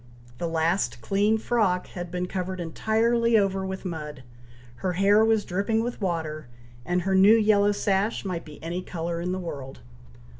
The 0.39 0.47
last 0.47 0.99
clean 0.99 1.37
frock 1.37 1.85
had 1.85 2.09
been 2.09 2.25
covered 2.27 2.59
entirely 2.59 3.37
over 3.37 3.63
with 3.67 3.85
mud 3.85 4.23
her 4.77 4.93
hair 4.93 5.23
was 5.23 5.45
dripping 5.45 5.83
with 5.83 6.01
water 6.01 6.47
and 6.83 7.03
her 7.03 7.13
new 7.13 7.35
yellow 7.35 7.71
sash 7.71 8.25
might 8.25 8.43
be 8.43 8.57
any 8.63 8.81
colour 8.81 9.21
in 9.21 9.31
the 9.31 9.37
world. 9.37 9.81